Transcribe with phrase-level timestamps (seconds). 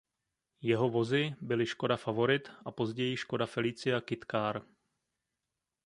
[0.61, 4.61] Jeho vozy byly Škoda Favorit a později Škoda Felicia Kit Car.